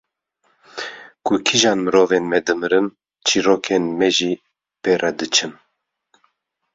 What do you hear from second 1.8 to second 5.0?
mirovên me dimirin çîrokên me jî pê